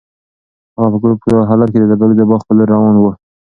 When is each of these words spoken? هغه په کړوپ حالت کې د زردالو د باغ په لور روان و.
هغه 0.79 0.89
په 0.91 0.97
کړوپ 1.01 1.21
حالت 1.49 1.69
کې 1.71 1.79
د 1.79 1.85
زردالو 1.89 2.17
د 2.17 2.21
باغ 2.29 2.41
په 2.47 2.53
لور 2.57 2.67
روان 2.75 2.95
و. 2.97 3.03